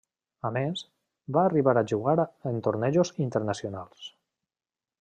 [0.47, 0.79] A més,
[1.35, 2.17] va arribar a jugar
[2.53, 4.09] en tornejos internacionals.